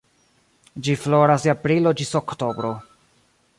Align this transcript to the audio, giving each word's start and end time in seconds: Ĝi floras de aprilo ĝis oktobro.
Ĝi 0.87 0.95
floras 1.01 1.45
de 1.47 1.53
aprilo 1.53 1.93
ĝis 2.01 2.17
oktobro. 2.23 2.75